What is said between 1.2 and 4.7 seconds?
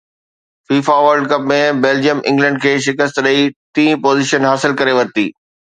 ڪپ ۾ Belgium England کي شڪست ڏئي ٽئين پوزيشن